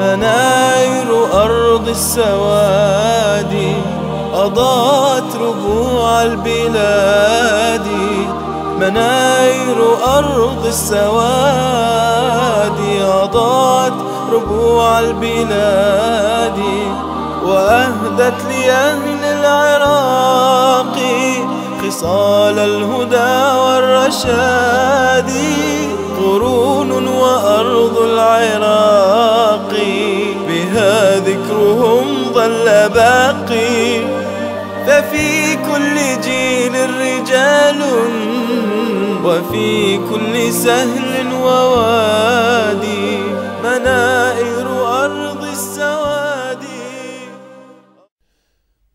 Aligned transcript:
مناير 0.00 1.10
أرض 1.32 1.88
السواد 1.88 3.74
أضاءت 4.34 5.36
ربوع 5.40 6.22
البلاد. 6.22 7.86
مناير 8.80 9.78
أرض 10.18 10.66
السواد 10.66 11.10
أضاءت 13.22 13.92
ربوع 14.32 14.98
البلاد. 15.00 16.60
وأهدت 17.44 18.44
لأهل 18.48 19.24
العراق 19.24 20.96
خصال 21.82 22.58
الهدى 22.58 23.58
والرشاد. 23.58 25.30
قرون 26.20 27.08
وأرض 27.08 27.96
العراق 27.98 28.79
رجال 37.50 37.82
وفي 39.26 39.96
كل 40.10 40.52
سهل 40.52 41.32
ووادي 41.32 43.18
منائر 43.66 44.66
أرض 45.04 45.42
السواد. 45.44 46.64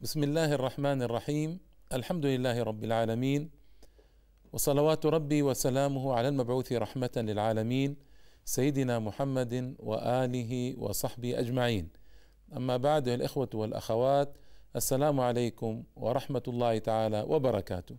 بسم 0.01 0.23
الله 0.23 0.53
الرحمن 0.53 1.01
الرحيم. 1.01 1.59
الحمد 1.93 2.25
لله 2.25 2.63
رب 2.63 2.83
العالمين. 2.83 3.49
وصلوات 4.53 5.05
ربي 5.05 5.41
وسلامه 5.43 6.13
على 6.13 6.27
المبعوث 6.27 6.71
رحمة 6.71 7.15
للعالمين 7.17 7.95
سيدنا 8.45 8.99
محمد 8.99 9.75
وآله 9.79 10.75
وصحبه 10.77 11.39
أجمعين. 11.39 11.89
أما 12.57 12.77
بعد 12.77 13.07
الإخوة 13.07 13.49
والأخوات 13.53 14.37
السلام 14.75 15.19
عليكم 15.19 15.83
ورحمة 15.95 16.45
الله 16.47 16.77
تعالى 16.77 17.25
وبركاته. 17.27 17.95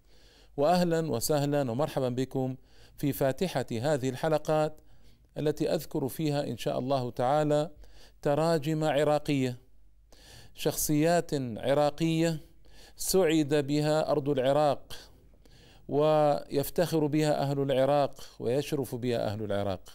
وأهلا 0.57 1.11
وسهلا 1.11 1.71
ومرحبا 1.71 2.09
بكم 2.09 2.57
في 2.97 3.13
فاتحة 3.13 3.67
هذه 3.73 4.09
الحلقات 4.09 4.81
التي 5.39 5.75
أذكر 5.75 6.09
فيها 6.09 6.45
إن 6.47 6.59
شاء 6.59 6.79
الله 6.79 7.11
تعالى 7.11 7.71
تراجم 8.23 8.85
عراقية 8.85 9.59
شخصيات 10.55 11.31
عراقية 11.35 12.41
سعد 12.97 13.55
بها 13.55 14.11
أرض 14.11 14.29
العراق 14.29 14.93
ويفتخر 15.89 17.07
بها 17.07 17.43
أهل 17.43 17.61
العراق 17.61 18.21
ويشرف 18.39 18.95
بها 18.95 19.27
أهل 19.27 19.43
العراق. 19.43 19.91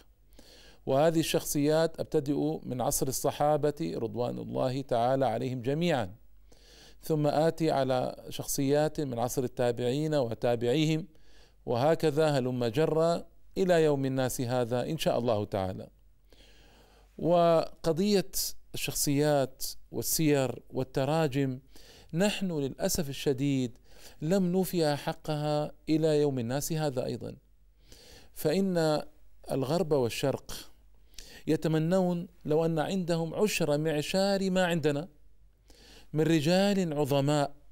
وهذه 0.86 1.20
الشخصيات 1.20 2.00
أبتدئ 2.00 2.58
من 2.62 2.80
عصر 2.80 3.08
الصحابة 3.08 3.94
رضوان 3.96 4.38
الله 4.38 4.82
تعالى 4.82 5.26
عليهم 5.26 5.62
جميعا. 5.62 6.21
ثم 7.02 7.26
آتي 7.26 7.70
على 7.70 8.24
شخصيات 8.28 9.00
من 9.00 9.18
عصر 9.18 9.42
التابعين 9.44 10.14
وتابعيهم 10.14 11.06
وهكذا 11.66 12.26
هلم 12.26 12.64
جرا 12.64 13.24
إلى 13.58 13.84
يوم 13.84 14.04
الناس 14.04 14.40
هذا 14.40 14.90
إن 14.90 14.98
شاء 14.98 15.18
الله 15.18 15.44
تعالى. 15.44 15.88
وقضية 17.18 18.30
الشخصيات 18.74 19.64
والسير 19.92 20.62
والتراجم 20.70 21.58
نحن 22.12 22.52
للأسف 22.52 23.08
الشديد 23.08 23.78
لم 24.22 24.46
نوفي 24.46 24.96
حقها 24.96 25.72
إلى 25.88 26.20
يوم 26.20 26.38
الناس 26.38 26.72
هذا 26.72 27.04
أيضا. 27.04 27.36
فإن 28.34 29.02
الغرب 29.50 29.92
والشرق 29.92 30.72
يتمنون 31.46 32.28
لو 32.44 32.64
أن 32.64 32.78
عندهم 32.78 33.34
عشر 33.34 33.78
معشار 33.78 34.50
ما 34.50 34.66
عندنا 34.66 35.08
من 36.12 36.24
رجال 36.24 36.92
عظماء 36.92 37.62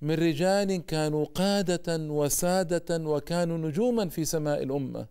من 0.00 0.14
رجال 0.14 0.86
كانوا 0.86 1.24
قادة 1.24 1.96
وسادة 1.98 3.04
وكانوا 3.04 3.58
نجوما 3.58 4.08
في 4.08 4.24
سماء 4.24 4.62
الأمة. 4.62 5.06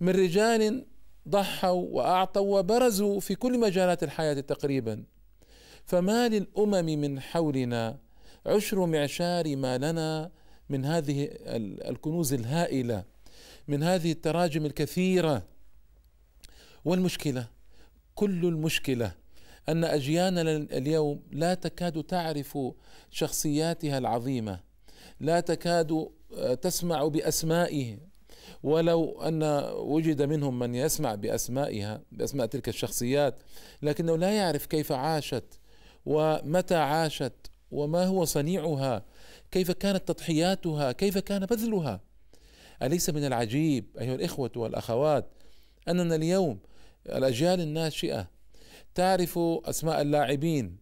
من 0.00 0.08
رجال 0.08 0.86
ضحوا 1.28 1.86
وأعطوا 1.90 2.58
وبرزوا 2.58 3.20
في 3.20 3.34
كل 3.34 3.60
مجالات 3.60 4.02
الحياة 4.02 4.40
تقريبا. 4.40 5.04
فما 5.84 6.28
للأمم 6.28 7.00
من 7.00 7.20
حولنا 7.20 7.98
عشر 8.46 8.86
معشار 8.86 9.56
ما 9.56 9.78
لنا 9.78 10.30
من 10.68 10.84
هذه 10.84 11.28
الكنوز 11.90 12.32
الهائلة 12.32 13.04
من 13.68 13.82
هذه 13.82 14.12
التراجم 14.12 14.66
الكثيرة. 14.66 15.42
والمشكلة 16.84 17.48
كل 18.14 18.46
المشكلة 18.46 19.12
أن 19.68 19.84
أجيالنا 19.84 20.40
اليوم 20.52 21.22
لا 21.30 21.54
تكاد 21.54 22.04
تعرف 22.04 22.58
شخصياتها 23.10 23.98
العظيمة 23.98 24.60
لا 25.20 25.40
تكاد 25.40 26.08
تسمع 26.62 27.08
بأسمائه. 27.08 27.98
ولو 28.62 29.22
أن 29.22 29.42
وجد 29.76 30.22
منهم 30.22 30.58
من 30.58 30.74
يسمع 30.74 31.14
بأسمائها 31.14 32.00
بأسماء 32.12 32.46
تلك 32.46 32.68
الشخصيات 32.68 33.42
لكنه 33.82 34.16
لا 34.16 34.30
يعرف 34.30 34.66
كيف 34.66 34.92
عاشت 34.92 35.44
ومتى 36.06 36.74
عاشت 36.74 37.32
وما 37.70 38.04
هو 38.04 38.24
صنيعها 38.24 39.04
كيف 39.50 39.70
كانت 39.70 40.08
تضحياتها 40.08 40.92
كيف 40.92 41.18
كان 41.18 41.46
بذلها. 41.46 42.00
أليس 42.82 43.10
من 43.10 43.24
العجيب 43.24 43.96
أيها 44.00 44.14
الإخوة 44.14 44.50
والأخوات 44.56 45.26
أننا 45.88 46.14
اليوم 46.14 46.58
الأجيال 47.06 47.60
الناشئة 47.60 48.28
تعرف 48.98 49.38
أسماء 49.64 50.00
اللاعبين 50.00 50.76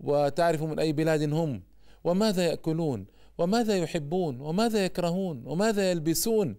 وتعرف 0.00 0.62
من 0.62 0.78
أي 0.78 0.92
بلاد 0.92 1.32
هم 1.32 1.62
وماذا 2.04 2.46
يأكلون 2.46 3.06
وماذا 3.38 3.76
يحبون 3.76 4.40
وماذا 4.40 4.84
يكرهون 4.84 5.42
وماذا 5.46 5.90
يلبسون 5.90 6.56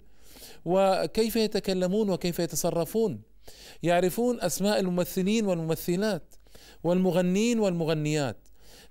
وكيف 0.65 1.35
يتكلمون 1.35 2.09
وكيف 2.09 2.39
يتصرفون. 2.39 3.21
يعرفون 3.83 4.41
أسماء 4.41 4.79
الممثلين 4.79 5.45
والممثلات 5.45 6.35
والمغنين 6.83 7.59
والمغنيات. 7.59 8.37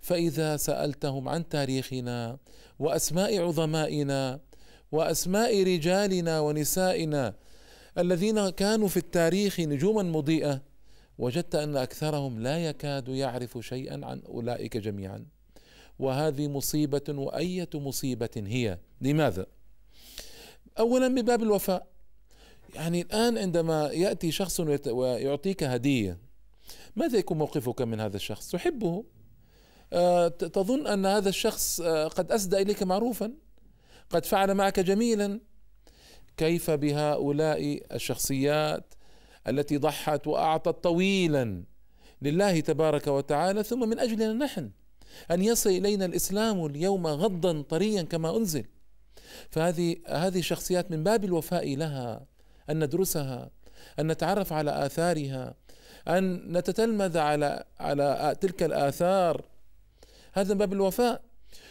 فإذا 0.00 0.56
سألتهم 0.56 1.28
عن 1.28 1.48
تاريخنا 1.48 2.38
وأسماء 2.78 3.42
عظمائنا 3.42 4.40
وأسماء 4.92 5.62
رجالنا 5.62 6.40
ونسائنا 6.40 7.34
الذين 7.98 8.48
كانوا 8.48 8.88
في 8.88 8.96
التاريخ 8.96 9.60
نجوما 9.60 10.02
مضيئة 10.02 10.69
وجدت 11.20 11.54
أن 11.54 11.76
أكثرهم 11.76 12.40
لا 12.40 12.58
يكاد 12.64 13.08
يعرف 13.08 13.58
شيئا 13.60 14.00
عن 14.06 14.22
أولئك 14.28 14.76
جميعا. 14.76 15.26
وهذه 15.98 16.48
مصيبة 16.48 17.02
وأية 17.08 17.68
مصيبة 17.74 18.30
هي؟ 18.36 18.78
لماذا؟ 19.00 19.46
أولا 20.78 21.08
من 21.08 21.22
باب 21.22 21.42
الوفاء. 21.42 21.86
يعني 22.74 23.00
الآن 23.00 23.38
عندما 23.38 23.90
يأتي 23.92 24.32
شخص 24.32 24.60
ويعطيك 24.86 25.62
هدية 25.64 26.18
ماذا 26.96 27.18
يكون 27.18 27.38
موقفك 27.38 27.82
من 27.82 28.00
هذا 28.00 28.16
الشخص؟ 28.16 28.50
تحبه. 28.50 29.04
آه، 29.92 30.28
تظن 30.28 30.86
أن 30.86 31.06
هذا 31.06 31.28
الشخص 31.28 31.80
آه، 31.80 32.08
قد 32.08 32.32
أسدى 32.32 32.56
إليك 32.62 32.82
معروفا 32.82 33.32
قد 34.10 34.24
فعل 34.24 34.54
معك 34.54 34.80
جميلا. 34.80 35.40
كيف 36.36 36.70
بهؤلاء 36.70 37.82
الشخصيات 37.94 38.94
التي 39.48 39.76
ضحت 39.76 40.26
وأعطت 40.26 40.84
طويلا 40.84 41.64
لله 42.22 42.60
تبارك 42.60 43.06
وتعالى 43.06 43.62
ثم 43.62 43.88
من 43.88 43.98
أجلنا 43.98 44.32
نحن 44.32 44.70
أن 45.30 45.42
يصل 45.42 45.70
إلينا 45.70 46.04
الإسلام 46.04 46.66
اليوم 46.66 47.06
غضا 47.06 47.62
طريا 47.62 48.02
كما 48.02 48.36
أنزل. 48.36 48.64
فهذه 49.50 49.96
هذه 50.06 50.38
الشخصيات 50.38 50.90
من 50.90 51.04
باب 51.04 51.24
الوفاء 51.24 51.76
لها 51.76 52.26
أن 52.70 52.84
ندرسها 52.84 53.50
أن 53.98 54.06
نتعرف 54.12 54.52
على 54.52 54.86
آثارها 54.86 55.54
أن 56.08 56.52
نتتلمذ 56.58 57.18
على 57.18 57.64
على 57.80 58.36
تلك 58.40 58.62
الآثار. 58.62 59.44
هذا 60.32 60.52
من 60.54 60.58
باب 60.58 60.72
الوفاء. 60.72 61.22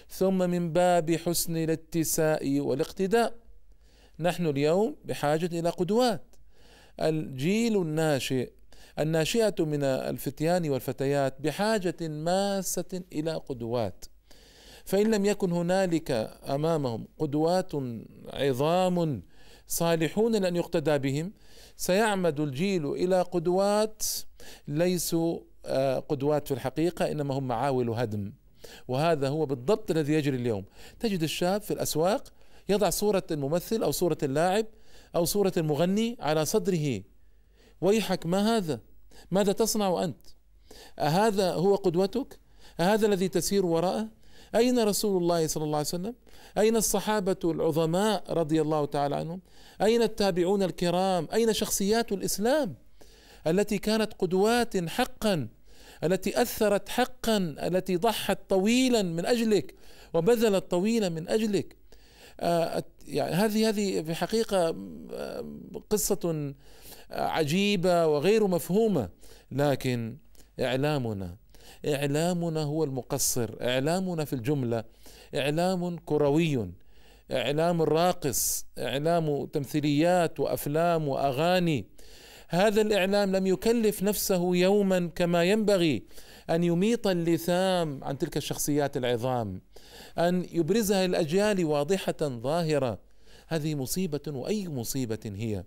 ثم 0.10 0.38
من 0.38 0.74
باب 0.74 1.16
حسن 1.16 1.58
الاتساء 1.58 2.60
والاقتداء. 2.60 3.34
نحن 4.20 4.46
اليوم 4.46 4.96
بحاجة 5.06 5.60
إلى 5.60 5.70
قدوات. 5.70 6.29
الجيل 7.02 7.82
الناشئ 7.82 8.50
الناشئة 9.00 9.56
من 9.60 9.84
الفتيان 9.84 10.70
والفتيات 10.70 11.42
بحاجة 11.42 11.96
ماسة 12.02 13.02
إلى 13.14 13.34
قدوات. 13.34 14.06
فإن 14.86 15.12
لم 15.12 15.26
يكن 15.26 15.52
هنالك 15.52 16.12
أمامهم 16.50 17.08
قدوات 17.20 17.72
عظام 18.34 19.22
صالحون 19.68 20.36
لأن 20.36 20.56
يقتدى 20.56 20.98
بهم 20.98 21.34
سيعمد 21.78 22.40
الجيل 22.40 22.92
إلى 22.92 23.22
قدوات 23.22 24.04
ليسوا 24.68 25.40
آه، 25.66 26.00
قدوات 26.00 26.48
في 26.48 26.54
الحقيقة 26.54 27.12
إنما 27.12 27.34
هم 27.34 27.48
معاول 27.48 27.90
هدم. 27.90 28.34
وهذا 28.88 29.28
هو 29.28 29.46
بالضبط 29.46 29.92
الذي 29.92 30.14
يجري 30.14 30.38
اليوم. 30.38 30.66
تجد 31.00 31.24
الشاب 31.24 31.62
في 31.62 31.72
الأسواق 31.72 32.24
يضع 32.70 32.90
صورة 32.90 33.24
الممثل 33.32 33.84
أو 33.84 33.92
صورة 33.92 34.18
اللاعب 34.24 34.66
أو 35.16 35.26
صورة 35.26 35.54
المغني 35.58 36.18
على 36.20 36.46
صدره. 36.46 37.02
ويحك 37.82 38.26
ما 38.26 38.58
هذا؟ 38.58 38.80
ماذا 39.32 39.52
تصنع 39.52 40.04
أنت؟ 40.04 40.28
أهذا 41.00 41.54
هو 41.54 41.76
قدوتك؟ 41.76 42.40
أهذا 42.80 43.08
الذي 43.08 43.28
تسير 43.28 43.66
وراءه؟ 43.66 44.08
أين 44.56 44.80
رسول 44.80 45.22
الله 45.22 45.48
صلى 45.48 45.64
الله 45.64 45.78
عليه 45.78 45.88
وسلم؟ 45.88 46.16
أين 46.58 46.76
الصحابة 46.76 47.38
العظماء 47.44 48.34
رضي 48.34 48.62
الله 48.62 48.86
تعالى 48.86 49.16
عنهم؟ 49.16 49.42
أين 49.82 50.02
التابعون 50.02 50.64
الكرام؟ 50.64 51.28
أين 51.34 51.54
شخصيات 51.54 52.12
الإسلام 52.12 52.76
التي 53.48 53.78
كانت 53.78 54.14
قدوات 54.14 54.90
حقا 54.90 55.48
التي 56.04 56.42
أثرت 56.42 56.90
حقا 56.90 57.38
التي 57.38 57.96
ضحت 57.98 58.38
طويلا 58.50 59.02
من 59.02 59.26
أجلك 59.26 59.76
وبذلت 60.14 60.72
طويلا 60.72 61.10
من 61.10 61.30
أجلك؟ 61.30 61.76
آه، 61.76 61.79
يعني 63.08 63.32
هذه 63.32 63.70
هذه 63.70 64.02
في 64.02 64.16
حقيقة 64.16 64.76
آه، 65.14 65.46
قصة 65.90 66.54
عجيبة 67.12 68.08
وغير 68.08 68.48
مفهومة. 68.48 69.10
لكن 69.52 70.18
إعلامنا 70.60 71.36
إعلامنا 71.88 72.64
هو 72.64 72.84
المقصر. 72.84 73.56
إعلامنا 73.62 74.26
في 74.26 74.34
الجملة 74.34 74.84
إعلام 75.36 75.98
كروي. 75.98 76.72
إعلام 77.32 77.82
راقص 77.82 78.66
إعلام 78.80 79.46
تمثيليات 79.46 80.40
وأفلام 80.40 81.08
وأغاني. 81.08 81.86
هذا 82.50 82.82
الإعلام 82.82 83.36
لم 83.36 83.48
يكلف 83.48 84.04
نفسه 84.04 84.56
يوما 84.56 85.12
كما 85.16 85.44
ينبغي. 85.44 86.04
أن 86.50 86.64
يميط 86.64 87.08
اللثام 87.08 88.04
عن 88.04 88.18
تلك 88.18 88.38
الشخصيات 88.38 88.98
العظام 88.98 89.62
أن 90.18 90.46
يبرزها 90.52 91.08
للاجيال 91.08 91.66
واضحة 91.66 92.16
ظاهرة. 92.22 93.00
هذه 93.48 93.76
مصيبة 93.76 94.22
وأي 94.28 94.68
مصيبة 94.68 95.20
هي؟ 95.26 95.64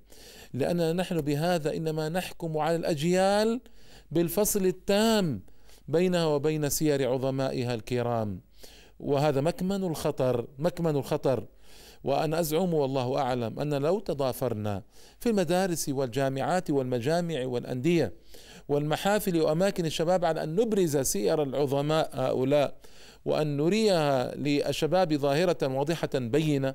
لأننا 0.54 0.92
نحن 0.92 1.20
بهذا 1.20 1.76
إنما 1.76 2.08
نحكم 2.08 2.58
على 2.58 2.76
الأجيال 2.76 3.60
بالفصل 4.10 4.66
التام 4.66 5.40
بينها 5.88 6.24
وبين 6.26 6.68
سير 6.68 7.12
عظمائها 7.12 7.74
الكرام. 7.74 8.40
وهذا 9.00 9.40
مكمن 9.40 9.84
الخطر 9.84 10.46
مكمن 10.58 10.96
الخطر. 10.96 11.46
وأنا 12.04 12.40
أزعم 12.40 12.74
والله 12.74 13.18
أعلم 13.18 13.60
أن 13.60 13.74
لو 13.74 13.98
تضافرنا 13.98 14.82
في 15.20 15.28
المدارس 15.28 15.88
والجامعات 15.88 16.70
والمجامع 16.70 17.46
والأندية 17.46 18.12
والمحافل 18.68 19.40
وأماكن 19.40 19.86
الشباب 19.86 20.24
على 20.24 20.42
أن 20.42 20.56
نبرز 20.56 20.96
سير 20.96 21.42
العظماء 21.42 22.10
هؤلاء 22.12 22.74
وأن 23.24 23.56
نريها 23.56 24.34
للشباب 24.34 25.14
ظاهرة 25.14 25.66
واضحة 25.66 26.10
بينة. 26.14 26.74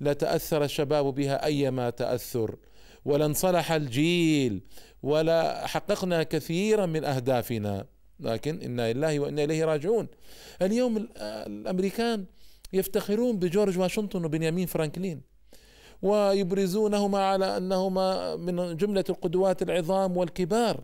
لتأثر 0.00 0.64
الشباب 0.64 1.14
بها 1.14 1.44
أيما 1.44 1.90
تأثر 1.90 2.56
ولانصلح 3.04 3.72
الجيل 3.72 4.62
ولا 5.02 5.66
حققنا 5.66 6.22
كثيرا 6.22 6.86
من 6.86 7.04
أهدافنا. 7.04 7.86
لكن 8.20 8.60
إنا 8.60 8.92
لله 8.92 9.20
وإنا 9.20 9.44
إليه 9.44 9.64
راجعون. 9.64 10.08
اليوم 10.62 11.08
الأمريكان 11.46 12.24
يفتخرون 12.72 13.38
بجورج 13.38 13.78
واشنطن 13.78 14.24
وبنيامين 14.24 14.66
فرانكلين 14.66 15.20
ويبرزونهما 16.02 17.18
على 17.18 17.56
أنهما 17.56 18.36
من 18.36 18.76
جملة 18.76 19.04
القدوات 19.08 19.62
العظام 19.62 20.16
والكبار. 20.16 20.80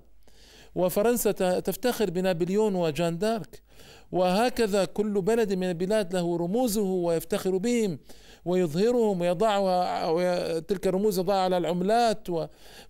وفرنسا 0.75 1.61
تفتخر 1.61 2.11
بنابليون 2.11 2.75
وجان 2.75 3.19
دارك. 3.19 3.63
وهكذا 4.13 4.85
كل 4.85 5.23
بلد 5.23 5.53
من 5.53 5.71
البلاد 5.71 6.15
له 6.15 6.37
رموزه 6.37 6.83
ويفتخر 6.83 7.57
بهم 7.57 7.99
ويظهرهم 8.45 9.21
ويضعها 9.21 10.59
تلك 10.59 10.87
الرموز 10.87 11.19
يضعها 11.19 11.39
على 11.39 11.59
العملات 11.59 12.29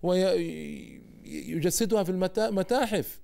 ويجسدها 0.03 2.03
في 2.03 2.11
المتاحف 2.37 3.19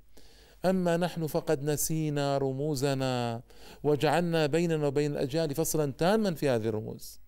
أما 0.65 0.97
نحن 0.97 1.27
فقد 1.27 1.63
نسينا 1.63 2.37
رموزنا 2.37 3.41
وجعلنا 3.83 4.45
بيننا 4.45 4.87
وبين 4.87 5.11
الأجيال 5.11 5.55
فصلا 5.55 5.91
تاما 5.91 6.35
في 6.35 6.49
هذه 6.49 6.67
الرموز. 6.67 7.19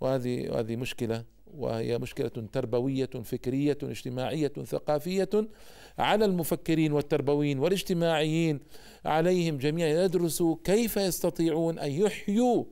وهذه 0.00 0.60
هذه 0.60 0.76
مشكلة 0.76 1.24
وهي 1.46 1.98
مشكلة 1.98 2.28
تربوية 2.52 3.10
فكرية 3.24 3.78
اجتماعية 3.82 4.48
ثقافية. 4.48 5.30
على 5.98 6.24
المفكرين 6.24 6.92
والتربويين 6.92 7.58
والاجتماعيين 7.58 8.60
عليهم 9.04 9.58
جميعا. 9.58 10.04
يدرسوا 10.04 10.56
كيف 10.64 10.96
يستطيعون 10.96 11.78
أن 11.78 11.90
يحيوا 11.90 12.64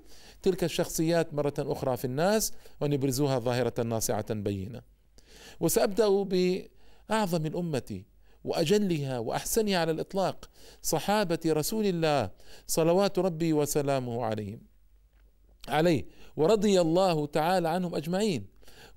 تلك 0.43 0.65
الشخصيات 0.65 1.35
مرة 1.35 1.55
أخرى 1.59 1.97
في 1.97 2.05
الناس 2.05 2.53
وأن 2.81 2.93
يبرزوها 2.93 3.39
ظاهرة 3.39 3.83
ناصعة 3.83 4.35
بينة. 4.35 4.81
وسأبدأ 5.61 6.09
بأعظم 6.23 7.47
الأمة 7.47 8.03
وأجلها 8.45 9.19
وأحسنها 9.19 9.79
على 9.79 9.91
الإطلاق 9.91 10.51
صحابة 10.83 11.39
رسول 11.47 11.87
الله 11.87 12.31
صلوات 12.67 13.19
ربي 13.19 13.53
وسلامه 13.53 14.25
عليهم. 14.25 14.61
عليه 15.69 16.05
ورضي 16.37 16.81
الله 16.81 17.27
تعالى 17.27 17.69
عنهم 17.69 17.95
أجمعين. 17.95 18.47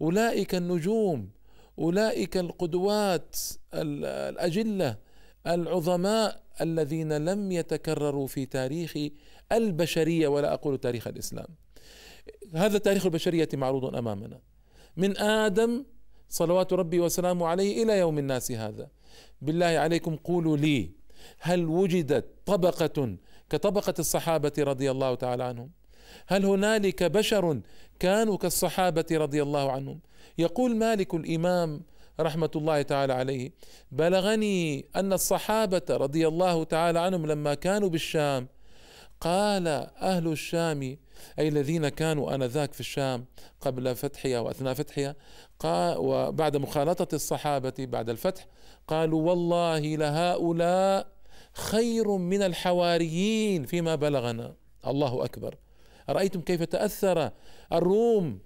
أولئك 0.01 0.55
النجوم 0.55 1.29
أولئك 1.79 2.37
القدوات 2.37 3.35
الأجلة 3.73 4.97
العظماء 5.47 6.43
الذين 6.61 7.17
لم 7.25 7.51
يتكرروا 7.51 8.27
في 8.27 8.45
تاريخ 8.45 8.93
البشرية 9.51 10.27
ولا 10.27 10.53
أقول 10.53 10.77
تاريخ 10.77 11.07
الإسلام. 11.07 11.47
هذا 12.53 12.77
تاريخ 12.77 13.05
البشرية 13.05 13.49
معروض 13.53 13.95
أمامنا. 13.95 14.39
من 14.97 15.17
آدم 15.17 15.85
صلوات 16.29 16.73
ربي 16.73 16.99
وسلامه 16.99 17.47
عليه 17.47 17.83
إلى 17.83 17.99
يوم 17.99 18.17
الناس 18.17 18.51
هذا. 18.51 18.89
بالله 19.41 19.65
عليكم 19.65 20.15
قولوا 20.15 20.57
لي 20.57 20.91
هل 21.39 21.65
وجدت 21.65 22.25
طبقة 22.45 23.17
كطبقة 23.49 23.93
الصحابة 23.99 24.51
رضي 24.59 24.91
الله 24.91 25.15
تعالى 25.15 25.43
عنهم؟ 25.43 25.71
هل 26.27 26.45
هنالك 26.45 27.03
بشر 27.03 27.61
كانوا 27.99 28.37
كالصحابة 28.37 29.05
رضي 29.11 29.41
الله 29.41 29.71
عنهم؟ 29.71 29.99
يقول 30.37 30.75
مالك 30.75 31.13
الإمام 31.13 31.81
رحمة 32.19 32.51
الله 32.55 32.81
تعالى 32.81 33.13
عليه 33.13 33.51
بلغني 33.91 34.85
أن 34.95 35.13
الصحابة 35.13 35.81
رضي 35.89 36.27
الله 36.27 36.63
تعالى 36.63 36.99
عنهم 36.99 37.25
لما 37.25 37.53
كانوا 37.53 37.89
بالشام 37.89 38.47
قال 39.21 39.67
أهل 40.01 40.27
الشام 40.27 40.97
أي 41.39 41.47
الذين 41.47 41.89
كانوا 41.89 42.35
آنذاك 42.35 42.73
في 42.73 42.79
الشام 42.79 43.25
قبل 43.61 43.95
فتحها 43.95 44.39
وأثناء 44.39 44.73
فتحها 44.73 45.15
وبعد 45.97 46.57
مخالطة 46.57 47.15
الصحابة 47.15 47.73
بعد 47.79 48.09
الفتح 48.09 48.47
قالوا 48.87 49.21
والله 49.21 49.79
لهؤلاء 49.79 51.07
خير 51.53 52.11
من 52.11 52.41
الحواريين 52.41 53.65
فيما 53.65 53.95
بلغنا. 53.95 54.55
الله 54.87 55.25
أكبر. 55.25 55.55
أرأيتم 56.09 56.41
كيف 56.41 56.63
تأثر 56.63 57.31
الروم؟ 57.73 58.39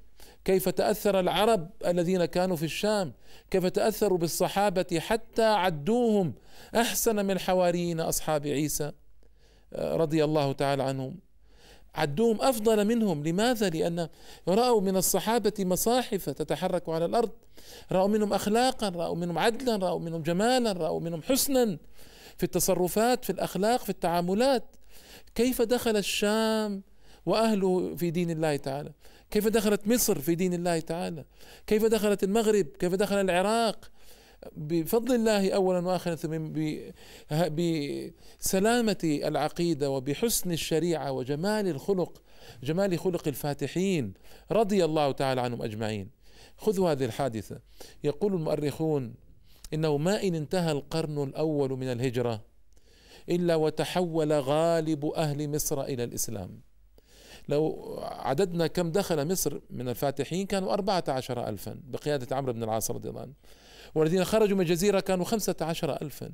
كيف 0.45 0.69
تأثر 0.69 1.19
العرب 1.19 1.69
الذين 1.85 2.25
كانوا 2.25 2.55
في 2.55 2.65
الشام؟ 2.65 3.13
كيف 3.51 3.65
تأثروا 3.65 4.17
بالصحابة 4.17 4.99
حتى 4.99 5.43
عدوهم؟ 5.43 6.33
أحسن 6.75 7.25
من 7.25 7.31
الحواريين 7.31 7.99
أصحاب 7.99 8.47
عيسى 8.47 8.91
رضي 9.75 10.23
الله 10.23 10.51
تعالى 10.51 10.83
عنهم. 10.83 11.19
عدوهم 11.95 12.41
أفضل 12.41 12.85
منهم. 12.85 13.23
لماذا؟ 13.23 13.69
لأن 13.69 14.09
رأوا 14.47 14.81
من 14.81 14.97
الصحابة 14.97 15.53
مصاحف 15.59 16.29
تتحرك 16.29 16.89
على 16.89 17.05
الأرض. 17.05 17.31
رأوا 17.91 18.07
منهم 18.07 18.33
اخلاقا 18.33 18.89
رأوا 18.89 19.15
منهم 19.15 19.37
عدلا 19.37 19.75
رأوا 19.75 19.99
منهم 19.99 20.21
جمالا 20.21 20.71
رأوا 20.71 20.99
منهم 20.99 21.21
حسنا 21.21 21.77
في 22.37 22.43
التصرفات 22.43 23.25
في 23.25 23.31
الأخلاق 23.31 23.79
في 23.79 23.89
التعاملات. 23.89 24.63
كيف 25.35 25.61
دخل 25.61 25.97
الشام؟ 25.97 26.83
وأهله 27.25 27.95
في 27.95 28.11
دين 28.11 28.31
الله 28.31 28.55
تعالى. 28.55 28.91
كيف 29.31 29.47
دخلت 29.47 29.87
مصر 29.87 30.19
في 30.19 30.35
دين 30.35 30.53
الله 30.53 30.79
تعالى؟ 30.79 31.25
كيف 31.67 31.85
دخلت 31.85 32.23
المغرب؟ 32.23 32.67
كيف 32.79 32.95
دخل 32.95 33.15
العراق؟ 33.15 33.91
بفضل 34.55 35.15
الله 35.15 35.51
اولا 35.51 35.87
واخرا 35.87 36.15
ثم 36.15 36.53
بسلامة 37.31 38.97
العقيدة 39.03 39.89
وبحسن 39.89 40.51
الشريعة 40.51 41.11
وجمال 41.11 41.67
الخلق 41.67 42.21
جمال 42.63 42.99
خلق 42.99 43.27
الفاتحين 43.27 44.13
رضي 44.51 44.85
الله 44.85 45.11
تعالى 45.11 45.41
عنهم 45.41 45.61
أجمعين. 45.61 46.09
خذوا 46.57 46.91
هذه 46.91 47.05
الحادثة. 47.05 47.59
يقول 48.03 48.33
المؤرخون 48.33 49.13
إنه 49.73 49.97
ما 49.97 50.23
إن 50.23 50.35
انتهى 50.35 50.71
القرن 50.71 51.23
الأول 51.23 51.69
من 51.69 51.91
الهجرة 51.91 52.41
إلا 53.29 53.55
وتحول 53.55 54.33
غالب 54.33 55.05
أهل 55.05 55.49
مصر 55.49 55.83
إلى 55.83 56.03
الإسلام. 56.03 56.61
لو 57.50 57.95
عددنا 58.01 58.67
كم 58.67 58.91
دخل 58.91 59.27
مصر 59.31 59.60
من 59.69 59.89
الفاتحين 59.89 60.45
كانوا 60.45 60.74
أربعة 60.74 61.03
عشر 61.07 61.48
ألفا 61.48 61.79
بقيادة 61.83 62.36
عمرو 62.36 62.53
بن 62.53 62.63
العاص 62.63 62.91
رضي 62.91 63.10
الله 63.10 63.21
عنه. 63.21 63.33
والذين 63.95 64.25
خرجوا 64.25 64.55
من 64.55 64.62
الجزيرة 64.62 65.00
كانوا 65.00 65.25
خمسة 65.25 65.55
عشر 65.62 66.01
ألفا. 66.01 66.31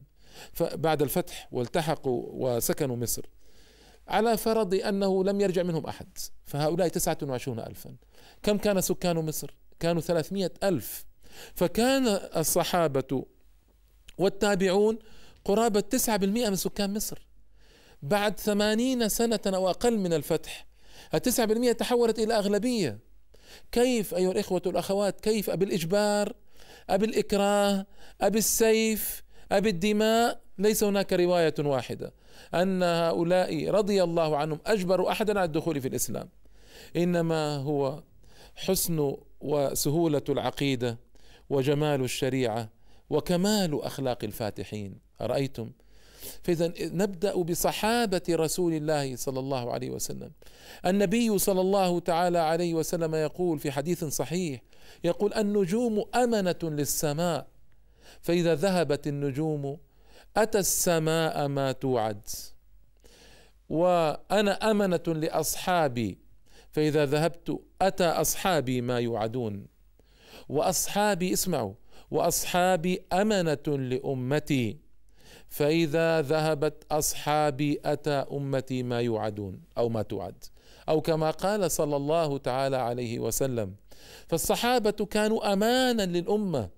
بعد 0.61 1.01
الفتح 1.01 1.47
والتحقوا 1.51 2.29
وسكنوا 2.31 2.95
مصر 2.95 3.25
على 4.07 4.37
فرض 4.37 4.73
أنه 4.73 5.23
لم 5.23 5.41
يرجع 5.41 5.63
منهم 5.63 5.85
أحد. 5.85 6.17
فهؤلاء 6.45 6.87
تسعة 6.87 7.17
وعشرون 7.23 7.59
ألفا. 7.59 7.95
كم 8.43 8.57
كان 8.57 8.81
سكان 8.81 9.15
مصر؟ 9.15 9.57
كانوا 9.79 10.01
ثلاثمائة 10.01 10.51
ألف. 10.63 11.05
فكان 11.55 12.07
الصحابة 12.37 13.25
والتابعون 14.17 14.99
قرابة 15.45 15.79
9% 15.79 16.49
من 16.49 16.55
سكان 16.55 16.93
مصر. 16.93 17.27
بعد 18.01 18.39
ثمانين 18.39 19.09
سنة 19.09 19.39
أو 19.47 19.69
أقل 19.69 19.97
من 19.97 20.13
الفتح 20.13 20.67
التسعة 21.13 21.45
بالمئة 21.45 21.71
تحولت 21.71 22.19
إلى 22.19 22.33
أغلبية. 22.33 22.99
كيف 23.71 24.15
أيها 24.15 24.31
الإخوة 24.31 24.61
والأخوات 24.65 25.21
كيف 25.21 25.49
أبالإجبار 25.49 26.33
أبالإكراه 26.89 27.85
أبالسيف 28.21 29.23
أبالدماء 29.51 30.41
ليس 30.57 30.83
هناك 30.83 31.13
رواية 31.13 31.53
واحدة 31.59 32.13
أن 32.53 32.83
هؤلاء 32.83 33.69
رضي 33.69 34.03
الله 34.03 34.37
عنهم 34.37 34.59
أجبروا 34.65 35.11
أحدا 35.11 35.39
على 35.39 35.45
الدخول 35.45 35.81
في 35.81 35.87
الإسلام. 35.87 36.29
إنما 36.95 37.55
هو 37.57 38.03
حسن 38.55 39.15
وسهولة 39.41 40.21
العقيدة 40.29 40.97
وجمال 41.49 42.03
الشريعة 42.03 42.69
وكمال 43.09 43.81
أخلاق 43.81 44.23
الفاتحين. 44.23 44.99
أرأيتم 45.21 45.71
فإذا 46.43 46.73
نبدأ 46.79 47.35
بصحابة 47.35 48.21
رسول 48.29 48.73
الله 48.73 49.15
صلى 49.15 49.39
الله 49.39 49.73
عليه 49.73 49.89
وسلم. 49.89 50.31
النبي 50.85 51.37
صلى 51.37 51.61
الله 51.61 51.99
تعالى 51.99 52.39
عليه 52.39 52.73
وسلم 52.73 53.15
يقول 53.15 53.59
في 53.59 53.71
حديث 53.71 54.03
صحيح 54.03 54.61
يقول 55.03 55.33
النجوم 55.33 56.05
أمنة 56.15 56.59
للسماء 56.63 57.47
فإذا 58.21 58.55
ذهبت 58.55 59.07
النجوم 59.07 59.77
أتى 60.37 60.59
السماء 60.59 61.47
ما 61.47 61.71
توعد. 61.71 62.21
وأنا 63.69 64.71
أمنة 64.71 65.03
لأصحابي 65.07 66.17
فإذا 66.71 67.05
ذهبت 67.05 67.59
أتى 67.81 68.05
أصحابي 68.05 68.81
ما 68.81 68.99
يوعدون. 68.99 69.67
وأصحابي 70.49 71.33
اسمعوا 71.33 71.73
وأصحابي 72.11 73.01
أمنة 73.13 73.67
لأمتي. 73.67 74.77
فإذا 75.49 76.21
ذهبت 76.21 76.83
أصحابي 76.91 77.79
أتى 77.85 78.25
أمتي 78.31 78.83
ما 78.83 79.01
يوعدون 79.01 79.59
أو 79.77 79.89
ما 79.89 80.01
توعد. 80.01 80.43
أو 80.89 81.01
كما 81.01 81.31
قال 81.31 81.71
صلى 81.71 81.95
الله 81.95 82.37
تعالى 82.37 82.77
عليه 82.77 83.19
وسلم 83.19 83.75
فالصحابة 84.27 84.91
كانوا 84.91 85.53
أمانا 85.53 86.05
للأمة 86.05 86.69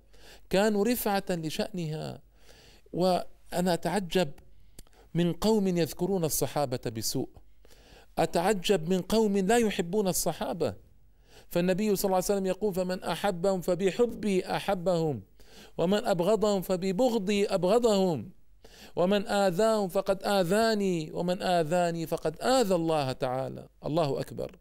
كانوا 0.50 0.84
رفعة 0.84 1.24
لشأنها. 1.30 2.22
وأنا 2.92 3.74
أتعجب 3.74 4.30
من 5.14 5.32
قوم 5.32 5.66
يذكرون 5.68 6.24
الصحابة 6.24 6.80
بسوء. 6.96 7.28
أتعجب 8.18 8.88
من 8.88 9.00
قوم 9.02 9.36
لا 9.36 9.56
يحبون 9.56 10.08
الصحابة. 10.08 10.74
فالنبي 11.50 11.96
صلى 11.96 12.04
الله 12.04 12.16
عليه 12.16 12.24
وسلم 12.24 12.46
يقول 12.46 12.74
فمن 12.74 13.02
أحبهم 13.02 13.60
فبحبي 13.60 14.46
أحبهم 14.46 15.22
ومن 15.78 16.04
أبغضهم 16.04 16.62
فببغضي 16.62 17.46
أبغضهم. 17.46 18.30
ومن 18.96 19.26
آذاهم 19.26 19.88
فقد 19.88 20.22
آذاني 20.22 21.10
ومن 21.12 21.42
آذاني 21.42 22.06
فقد 22.06 22.42
آذى 22.42 22.74
الله 22.74 23.12
تعالى. 23.12 23.68
الله 23.86 24.20
أكبر. 24.20 24.56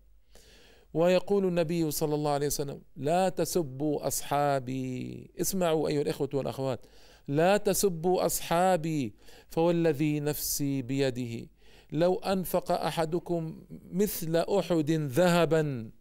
ويقول 0.93 1.45
النبي 1.45 1.91
صلى 1.91 2.15
الله 2.15 2.31
عليه 2.31 2.47
وسلم 2.47 2.81
لا 2.97 3.29
تسبوا 3.29 4.07
أصحابي. 4.07 5.31
اسمعوا 5.41 5.87
أيها 5.87 6.01
الإخوة 6.01 6.29
والأخوات. 6.33 6.85
لا 7.27 7.57
تسبوا 7.57 8.25
أصحابي 8.25 9.13
فوالذي 9.49 10.19
نفسي 10.19 10.81
بيده. 10.81 11.47
لو 11.91 12.15
أنفق 12.15 12.71
أحدكم 12.71 13.61
مثل 13.91 14.35
أحد 14.35 14.91
ذهبا 14.91 15.91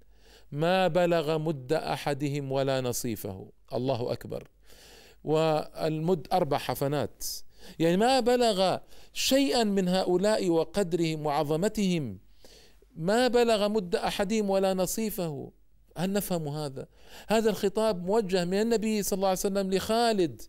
ما 0.53 0.89
بلغ 0.89 1.39
مد 1.39 1.73
أحدهم 1.73 2.53
ولا 2.53 2.81
نصيفه. 2.81 3.53
الله 3.73 4.13
أكبر. 4.13 4.49
والمد 5.25 6.27
أربع 6.33 6.59
حفنات. 6.59 7.25
يعني 7.79 7.97
ما 7.97 8.21
بلغ 8.21 8.79
شيئا 9.13 9.65
من 9.65 9.89
هؤلاء 9.89 10.49
وقدرهم 10.49 11.27
وعظمتهم. 11.27 12.19
ما 12.97 13.29
بلغ 13.29 13.69
مد 13.69 13.97
أحدهم 13.97 14.51
ولا 14.51 14.75
نصيفه. 14.75 15.53
هل 15.97 16.13
نفهم 16.13 16.49
هذا؟ 16.49 16.87
هذا 17.29 17.51
الخطاب 17.51 18.07
موجه 18.07 18.45
من 18.45 18.61
النبي 18.61 19.03
صلى 19.03 19.17
الله 19.17 19.29
عليه 19.29 19.39
وسلم 19.39 19.71
لخالد 19.75 20.43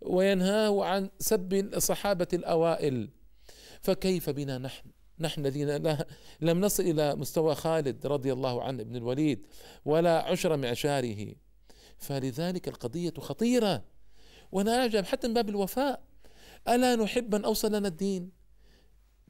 وينهاه 0.00 0.84
عن 0.84 1.10
سب 1.18 1.54
الصحابه 1.54 2.28
الأوائل. 2.32 3.10
فكيف 3.80 4.30
بنا 4.30 4.58
نحن؟ 4.58 4.90
نحن 5.20 5.46
الذين 5.46 5.96
لم 6.40 6.60
نصل 6.60 6.82
إلى 6.82 7.14
مستوى 7.14 7.54
خالد 7.54 8.06
رضي 8.06 8.32
الله 8.32 8.62
عنه 8.62 8.82
ابن 8.82 8.96
الوليد 8.96 9.46
ولا 9.84 10.22
عشر 10.22 10.56
معشاره 10.56 11.34
فلذلك 11.98 12.68
القضية 12.68 13.12
خطيرة. 13.18 13.84
وأنا 14.52 14.80
أعجب 14.80 15.04
حتى 15.04 15.28
من 15.28 15.34
باب 15.34 15.48
الوفاء. 15.48 16.02
ألا 16.68 16.96
نحب 16.96 17.34
من 17.34 17.44
أوصل 17.44 17.74
لنا 17.74 17.88
الدين؟ 17.88 18.30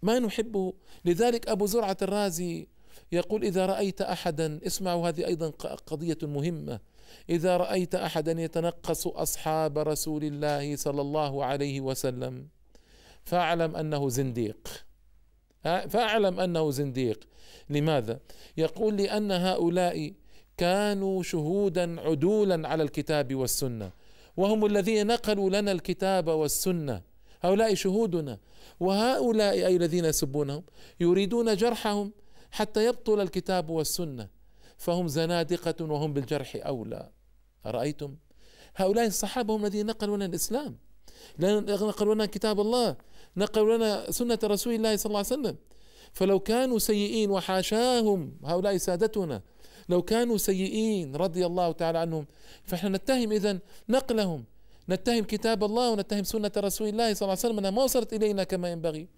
ما 0.02 0.18
نحبه؟ 0.18 0.72
لذلك 1.04 1.48
أبو 1.48 1.66
زرعة 1.66 1.96
الرازي 2.02 2.68
يقول 3.12 3.44
إذا 3.44 3.66
رأيت 3.66 4.00
أحدا 4.00 4.60
اسمعوا 4.66 5.08
هذه 5.08 5.26
أيضا 5.26 5.48
قضية 5.86 6.18
مهمة. 6.22 6.80
إذا 7.30 7.56
رأيت 7.56 7.94
أحدا 7.94 8.32
يتنقص 8.42 9.06
أصحاب 9.06 9.78
رسول 9.78 10.24
الله 10.24 10.76
صلى 10.76 11.00
الله 11.00 11.44
عليه 11.44 11.80
وسلم 11.80 12.48
فاعلم 13.24 13.76
أنه 13.76 14.08
زنديق. 14.08 14.84
فاعلم 15.62 16.40
أنه 16.40 16.70
زنديق. 16.70 17.24
لماذا؟ 17.70 18.20
يقول 18.56 18.96
لأن 18.96 19.32
هؤلاء 19.32 20.12
كانوا 20.56 21.22
شهودا 21.22 22.00
عدولا 22.00 22.68
على 22.68 22.82
الكتاب 22.82 23.34
والسنة 23.34 23.90
وهم 24.36 24.66
الذين 24.66 25.06
نقلوا 25.06 25.50
لنا 25.50 25.72
الكتاب 25.72 26.28
والسنة. 26.28 27.13
هؤلاء 27.44 27.74
شهودنا. 27.74 28.38
وهؤلاء 28.80 29.54
أي 29.68 29.76
الذين 29.76 30.04
يسبونهم 30.04 30.62
يريدون 31.00 31.56
جرحهم 31.56 32.12
حتى 32.50 32.80
يبطل 32.86 33.20
الكتاب 33.20 33.70
والسنة. 33.70 34.28
فهم 34.76 35.08
زنادقة 35.08 35.84
وهم 35.92 36.12
بالجرح 36.12 36.50
أولى. 36.56 37.10
أرأيتم؟ 37.66 38.16
هؤلاء 38.76 39.06
الصحابة 39.06 39.56
هم 39.56 39.64
الذين 39.64 39.86
نقلوا 39.86 40.16
لنا 40.16 40.26
الإسلام. 40.26 40.72
نقلوا 41.38 42.14
لنا 42.14 42.26
كتاب 42.26 42.60
الله. 42.60 42.96
نقلوا 43.36 43.76
لنا 43.76 44.10
سنة 44.10 44.38
رسول 44.44 44.74
الله 44.74 44.96
صلى 44.96 45.10
الله 45.10 45.24
عليه 45.24 45.34
وسلم. 45.36 45.56
فلو 46.12 46.38
كانوا 46.40 46.78
سيئين 46.78 47.30
وحاشاهم 47.30 48.20
هؤلاء 48.44 48.76
سادتنا. 48.76 49.42
لو 49.88 50.02
كانوا 50.02 50.36
سيئين 50.36 51.16
رضي 51.16 51.46
الله 51.46 51.72
تعالى 51.72 51.98
عنهم. 51.98 52.24
فإحنا 52.64 52.88
نتهم 52.88 53.32
اذا 53.32 53.58
نقلهم. 53.88 54.44
نتهم 54.88 55.24
كتاب 55.24 55.64
الله 55.64 55.90
ونتهم 55.90 56.24
سنة 56.24 56.52
رسول 56.56 56.88
الله 56.88 57.14
صلى 57.14 57.26
الله 57.26 57.38
عليه 57.38 57.46
وسلم 57.48 57.58
أنها 57.58 57.70
ما 57.70 57.82
وصلت 57.82 58.12
إلينا 58.12 58.44
كما 58.44 58.72
ينبغي. 58.72 59.08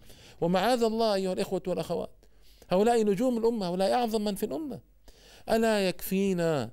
ومعاذ 0.41 0.83
الله 0.83 1.15
أيها 1.15 1.33
الإخوة 1.33 1.63
والأخوات. 1.67 2.11
هؤلاء 2.69 3.05
نجوم 3.05 3.39
الأمة 3.39 3.67
هؤلاء 3.67 3.93
أعظم 3.93 4.25
من 4.25 4.35
في 4.35 4.47
الأمة. 4.47 4.81
ألا 5.51 5.89
يكفينا 5.89 6.71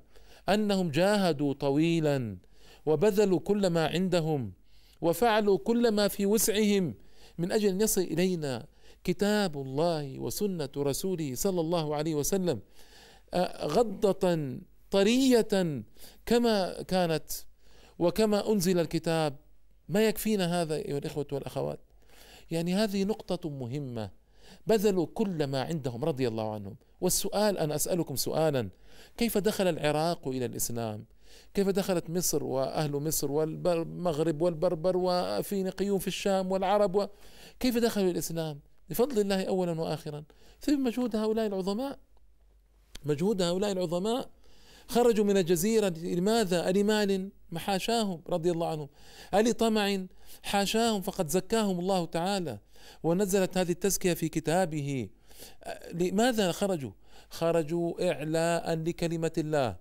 أنهم 0.48 0.90
جاهدوا 0.90 1.52
طويلا 1.52 2.36
وبذلوا 2.86 3.40
كل 3.40 3.66
ما 3.66 3.86
عندهم 3.86 4.52
وفعلوا 5.00 5.58
كل 5.58 5.90
ما 5.90 6.08
في 6.08 6.26
وسعهم 6.26 6.94
من 7.38 7.52
أجل 7.52 7.68
أن 7.68 7.80
يصل 7.80 8.00
إلينا 8.00 8.66
كتاب 9.04 9.56
الله 9.56 10.18
وسنة 10.18 10.68
رسوله 10.76 11.34
صلى 11.34 11.60
الله 11.60 11.96
عليه 11.96 12.14
وسلم 12.14 12.60
غضة 13.64 14.58
طرية 14.90 15.82
كما 16.26 16.82
كانت 16.82 17.32
وكما 17.98 18.52
أنزل 18.52 18.78
الكتاب 18.78 19.36
ما 19.88 20.08
يكفينا 20.08 20.62
هذا 20.62 20.74
أيها 20.74 20.98
الإخوة 20.98 21.26
والأخوات؟ 21.32 21.78
يعني 22.50 22.74
هذه 22.74 23.04
نقطة 23.04 23.50
مهمة. 23.50 24.10
بذلوا 24.66 25.06
كل 25.14 25.44
ما 25.44 25.62
عندهم 25.62 26.04
رضي 26.04 26.28
الله 26.28 26.54
عنهم. 26.54 26.76
والسؤال 27.00 27.58
أنا 27.58 27.74
أسألكم 27.74 28.16
سؤالا 28.16 28.68
كيف 29.16 29.38
دخل 29.38 29.68
العراق 29.68 30.28
إلى 30.28 30.44
الإسلام؟ 30.44 31.04
كيف 31.54 31.68
دخلت 31.68 32.10
مصر 32.10 32.44
وأهل 32.44 32.92
مصر 32.92 33.32
والمغرب 33.32 34.42
والبربر 34.42 34.96
وفينيقيون 34.96 35.98
في 35.98 36.06
الشام 36.06 36.52
والعرب 36.52 36.94
و... 36.94 37.06
كيف 37.60 37.78
دخلوا 37.78 38.10
الإسلام؟ 38.10 38.60
بفضل 38.90 39.20
الله 39.20 39.44
أولا 39.44 39.80
وآخرا. 39.80 40.24
ثم 40.60 40.84
مجهود 40.84 41.16
هؤلاء 41.16 41.46
العظماء 41.46 41.98
مجهود 43.04 43.42
هؤلاء 43.42 43.72
العظماء 43.72 44.28
خرجوا 44.88 45.24
من 45.24 45.36
الجزيرة 45.36 45.88
لماذا؟ 45.88 46.70
ألمال 46.70 47.30
حاشاهم 47.56 48.22
رضي 48.28 48.50
الله 48.50 48.68
عنهم. 48.68 48.88
ألطمع 49.34 50.06
حاشاهم 50.42 51.00
فقد 51.00 51.28
زكاهم 51.28 51.78
الله 51.80 52.04
تعالى. 52.04 52.58
ونزلت 53.02 53.58
هذه 53.58 53.70
التزكية 53.70 54.14
في 54.14 54.28
كتابه. 54.28 55.08
لماذا 55.92 56.52
خرجوا؟ 56.52 56.90
خرجوا 57.30 58.10
إعلاء 58.10 58.74
لكلمة 58.74 59.32
الله 59.38 59.76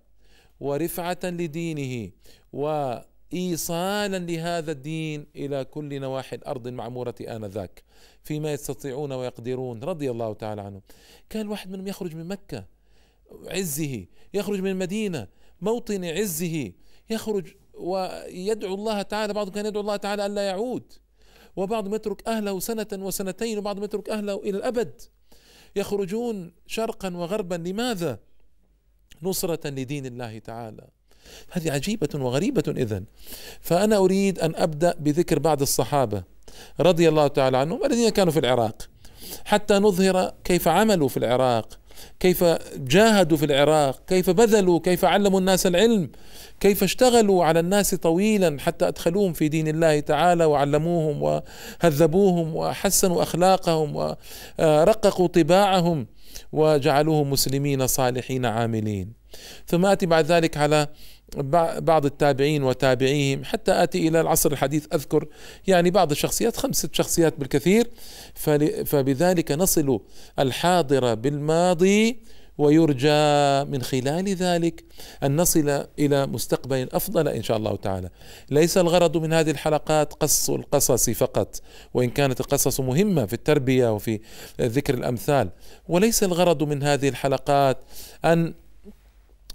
ورفعة 0.59 1.19
لدينه 1.23 2.11
وإيصالا 2.53 4.19
لهذا 4.19 4.71
الدين 4.71 5.27
إلى 5.35 5.65
كل 5.65 5.99
نواحي 5.99 6.35
الأرض 6.35 6.67
المعمورة 6.67 7.15
آنذاك 7.21 7.83
فيما 8.23 8.53
يستطيعون 8.53 9.11
ويقدرون 9.11 9.83
رضي 9.83 10.11
الله 10.11 10.33
تعالى 10.33 10.61
عنهم. 10.61 10.81
كان 11.29 11.47
واحد 11.47 11.71
منهم 11.71 11.87
يخرج 11.87 12.15
من 12.15 12.27
مكة. 12.27 12.72
عزه 13.47 14.05
يخرج 14.33 14.59
من 14.59 14.69
المدينة 14.69 15.27
موطن 15.61 16.05
عزه 16.05 16.71
يخرج 17.09 17.47
ويدعو 17.73 18.73
الله 18.73 19.01
تعالى 19.01 19.33
بعضهم 19.33 19.53
كان 19.53 19.65
يدعو 19.65 19.81
الله 19.81 19.95
تعالى 19.95 20.25
ألا 20.25 20.41
يعود. 20.41 20.93
وبعضهم 21.55 21.95
يترك 21.95 22.27
أهله 22.27 22.59
سنة 22.59 22.87
وسنتين 22.93 23.57
وبعضهم 23.57 23.83
يترك 23.83 24.09
أهله 24.09 24.35
إلى 24.35 24.57
الأبد. 24.57 25.01
يخرجون 25.75 26.53
شرقا 26.67 27.15
وغربا. 27.15 27.55
لماذا؟ 27.55 28.19
نصرة 29.23 29.69
لدين 29.69 30.05
الله 30.05 30.39
تعالى. 30.39 30.87
هذه 31.51 31.71
عجيبة 31.71 32.09
وغريبة 32.15 32.63
إذن. 32.67 33.05
فأنا 33.61 33.97
أريد 33.97 34.39
أن 34.39 34.55
أبدأ 34.55 34.95
بذكر 34.99 35.39
بعض 35.39 35.61
الصحابة 35.61 36.23
رضي 36.79 37.09
الله 37.09 37.27
تعالى 37.27 37.57
عنهم 37.57 37.85
الذين 37.85 38.09
كانوا 38.09 38.33
في 38.33 38.39
العراق. 38.39 38.89
حتى 39.45 39.73
نظهر 39.73 40.33
كيف 40.43 40.67
عملوا 40.67 41.07
في 41.07 41.17
العراق. 41.17 41.79
كيف 42.19 42.43
جاهدوا 42.77 43.37
في 43.37 43.45
العراق 43.45 43.99
كيف 44.07 44.29
بذلوا 44.29 44.79
كيف 44.79 45.05
علموا 45.05 45.39
الناس 45.39 45.67
العلم 45.67 46.09
كيف 46.59 46.83
اشتغلوا 46.83 47.45
على 47.45 47.59
الناس 47.59 47.95
طويلا 47.95 48.57
حتى 48.59 48.87
أدخلوهم 48.87 49.33
في 49.33 49.47
دين 49.47 49.67
الله 49.67 49.99
تعالى 49.99 50.45
وعلموهم 50.45 51.41
وهذبوهم 51.83 52.55
وحسنوا 52.55 53.23
أخلاقهم 53.23 54.15
ورققوا 54.59 55.27
طباعهم 55.27 56.07
وجعلوهم 56.51 57.29
مسلمين 57.29 57.87
صالحين 57.87 58.45
عاملين. 58.45 59.13
ثم 59.67 59.85
آتي 59.85 60.05
بعد 60.05 60.25
ذلك 60.25 60.57
على 60.57 60.87
بعض 61.77 62.05
التابعين 62.05 62.63
وتابعيهم 62.63 63.43
حتى 63.43 63.83
آتي 63.83 64.07
إلى 64.07 64.21
العصر 64.21 64.51
الحديث 64.51 64.85
أذكر 64.93 65.27
يعني 65.67 65.91
بعض 65.91 66.11
الشخصيات 66.11 66.57
خمسه 66.57 66.89
شخصيات 66.91 67.39
بالكثير 67.39 67.89
فبذلك 68.85 69.51
نصل 69.51 69.99
الحاضر 70.39 71.15
بالماضي 71.15 72.19
ويرجى 72.57 73.63
من 73.71 73.81
خلال 73.81 74.29
ذلك 74.29 74.83
أن 75.23 75.35
نصل 75.35 75.85
إلى 75.99 76.27
مستقبل 76.27 76.89
أفضل 76.91 77.27
إن 77.27 77.43
شاء 77.43 77.57
الله 77.57 77.75
تعالى. 77.75 78.09
ليس 78.49 78.77
الغرض 78.77 79.17
من 79.17 79.33
هذه 79.33 79.51
الحلقات 79.51 80.13
قص 80.13 80.49
القصص 80.49 81.09
فقط 81.09 81.61
وإن 81.93 82.09
كانت 82.09 82.39
القصص 82.39 82.79
مهمة 82.79 83.25
في 83.25 83.33
التربية 83.33 83.93
وفي 83.93 84.19
ذكر 84.61 84.93
الأمثال، 84.93 85.49
وليس 85.87 86.23
الغرض 86.23 86.63
من 86.63 86.83
هذه 86.83 87.09
الحلقات 87.09 87.77
أن 88.25 88.53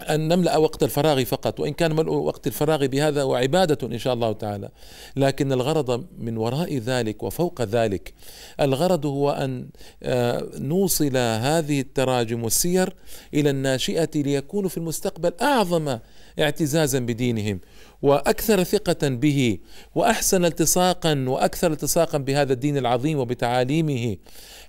أن 0.01 0.27
نملأ 0.27 0.57
وقت 0.57 0.83
الفراغ 0.83 1.23
فقط 1.23 1.59
وإن 1.59 1.73
كان 1.73 1.95
ملء 1.95 2.11
وقت 2.11 2.47
الفراغ 2.47 2.85
بهذا 2.85 3.23
وعبادة 3.23 3.87
إن 3.87 3.97
شاء 3.97 4.13
الله 4.13 4.31
تعالى. 4.31 4.69
لكن 5.15 5.51
الغرض 5.51 6.05
من 6.17 6.37
وراء 6.37 6.77
ذلك 6.77 7.23
وفوق 7.23 7.61
ذلك 7.61 8.13
الغرض 8.59 9.05
هو 9.05 9.31
أن 9.31 9.69
آه، 10.03 10.49
نوصل 10.55 11.17
هذه 11.17 11.79
التراجم 11.79 12.43
والسير 12.43 12.95
إلى 13.33 13.49
الناشئة 13.49 14.09
ليكونوا 14.15 14.69
في 14.69 14.77
المستقبل 14.77 15.33
أعظم 15.41 15.99
اعتزازا 16.39 16.99
بدينهم 16.99 17.59
وأكثر 18.01 18.63
ثقة 18.63 19.07
به 19.09 19.57
وأحسن 19.95 20.45
التصاقا 20.45 21.25
وأكثر 21.27 21.71
التصاقا 21.71 22.17
بهذا 22.17 22.53
الدين 22.53 22.77
العظيم 22.77 23.19
وبتعاليمه 23.19 24.17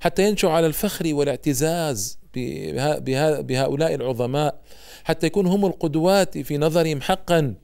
حتى 0.01 0.29
ينشأ 0.29 0.49
على 0.49 0.67
الفخر 0.67 1.15
والاعتزاز 1.15 2.19
بهؤلاء 2.35 3.95
العظماء. 3.95 4.61
حتى 5.05 5.27
يكونوا 5.27 5.55
هم 5.57 5.67
القدوات 5.67 6.39
في 6.39 6.59
نظرهم 6.59 7.01
حقا 7.01 7.55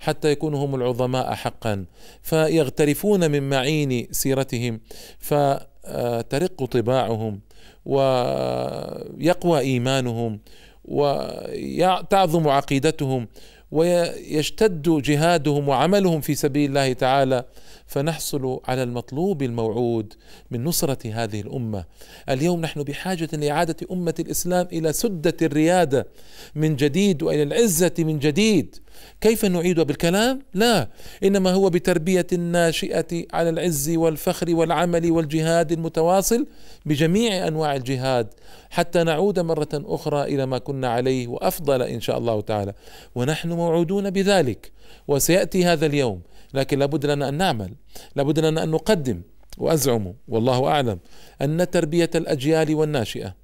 حتى 0.00 0.30
يكونوا 0.30 0.64
هم 0.64 0.74
العظماء 0.74 1.34
حقا. 1.34 1.84
فيغترفون 2.22 3.30
من 3.30 3.48
معين 3.48 4.08
سيرتهم 4.10 4.80
فترق 5.18 6.64
طباعهم 6.64 7.40
ويقوى 7.86 9.60
إيمانهم 9.60 10.40
وتعظم 10.84 12.48
عقيدتهم 12.48 13.28
ويشتد 13.70 15.02
جهادهم 15.02 15.68
وعملهم 15.68 16.20
في 16.20 16.34
سبيل 16.34 16.68
الله 16.68 16.92
تعالى. 16.92 17.44
فنحصل 17.88 18.60
على 18.64 18.82
المطلوب 18.82 19.42
الموعود 19.42 20.14
من 20.50 20.64
نصرة 20.64 21.10
هذه 21.12 21.40
الأمة. 21.40 21.84
اليوم 22.28 22.60
نحن 22.60 22.82
بحاجة 22.82 23.28
لإعادة 23.32 23.76
أمة 23.92 24.14
الإسلام 24.20 24.68
إلى 24.72 24.92
سدة 24.92 25.36
الريادة 25.42 26.06
من 26.54 26.76
جديد 26.76 27.22
وإلى 27.22 27.42
العزة 27.42 27.92
من 27.98 28.18
جديد. 28.18 28.76
كيف 29.20 29.44
نعيدها 29.44 29.84
بالكلام؟ 29.84 30.42
لا 30.54 30.88
إنما 31.24 31.50
هو 31.50 31.70
بتربية 31.70 32.26
الناشئة 32.32 33.24
على 33.32 33.50
العز 33.50 33.90
والفخر 33.90 34.54
والعمل 34.54 35.10
والجهاد 35.10 35.72
المتواصل 35.72 36.46
بجميع 36.86 37.48
أنواع 37.48 37.76
الجهاد 37.76 38.28
حتى 38.70 39.02
نعود 39.02 39.38
مرة 39.38 39.68
أخرى 39.74 40.22
إلى 40.22 40.46
ما 40.46 40.58
كنا 40.58 40.88
عليه 40.88 41.28
وأفضل 41.28 41.82
إن 41.82 42.00
شاء 42.00 42.18
الله 42.18 42.40
تعالى. 42.40 42.72
ونحن 43.14 43.52
موعودون 43.52 44.10
بذلك 44.10 44.72
وسيأتي 45.08 45.64
هذا 45.64 45.86
اليوم. 45.86 46.20
لكن 46.54 46.78
لابد 46.78 47.06
لنا 47.06 47.28
أن 47.28 47.34
نعمل. 47.34 47.74
لابد 48.16 48.38
لنا 48.38 48.62
أن 48.62 48.70
نقدم 48.70 49.20
وأزعم 49.58 50.14
والله 50.28 50.66
أعلم 50.66 50.98
أن 51.42 51.70
تربية 51.70 52.10
الأجيال 52.14 52.74
والناشئة 52.74 53.34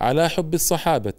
على 0.00 0.28
حب 0.28 0.54
الصحابة 0.54 1.12